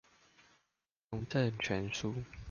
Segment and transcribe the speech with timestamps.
[1.11, 2.11] 農政全書